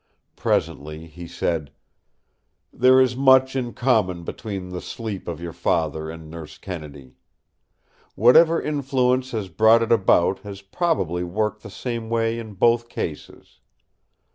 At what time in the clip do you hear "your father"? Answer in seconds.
5.39-6.09